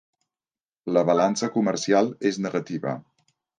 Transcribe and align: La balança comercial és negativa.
La 0.97 1.03
balança 1.09 1.51
comercial 1.59 2.11
és 2.33 2.43
negativa. 2.49 2.99